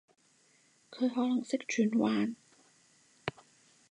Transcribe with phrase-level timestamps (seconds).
[0.89, 2.33] 佢可能識轉彎？